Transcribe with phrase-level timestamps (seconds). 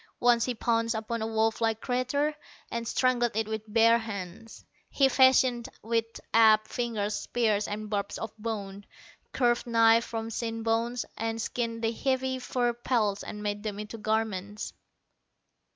[0.19, 2.33] Once he pounced upon a wolf like creature,
[2.71, 4.65] and strangled it with bare hands.
[4.89, 8.87] He fashioned with apt fingers spears and barbs of bone,
[9.31, 13.99] curved knives from shin bones, and skinned the heavy fur pelts and made them into
[13.99, 14.73] garments.